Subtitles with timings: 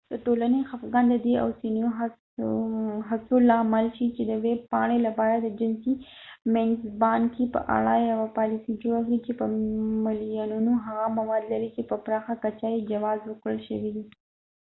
[0.13, 1.89] د ټولنې خفګان د د دې اوسنيو
[3.09, 5.93] هڅو لامل شو چې د ويب پاڼې لپاره د جنسي
[6.53, 9.45] مینځپانګې په اړه يوه پالیسي جوړه کړي چې په
[10.05, 14.05] ملیونونو هغه مواد لري چې په پراخه کچه يې جواز ورکړل شوی دی